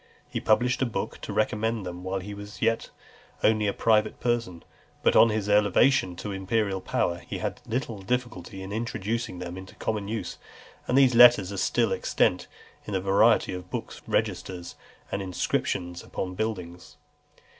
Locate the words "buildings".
16.33-16.97